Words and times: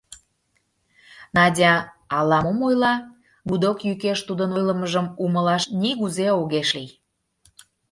Надя 1.35 1.73
ала 2.17 2.39
мом 2.45 2.59
ойла, 2.67 2.93
гудок 3.49 3.77
йӱкеш 3.87 4.19
тудын 4.27 4.49
ойлымыжым 4.57 5.07
умылаш 5.23 5.63
нигузе 5.81 6.27
огеш 6.41 6.69
лий. 6.77 6.91